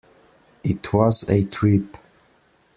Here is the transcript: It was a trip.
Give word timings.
It 0.63 0.91
was 0.93 1.29
a 1.29 1.45
trip. 1.45 1.95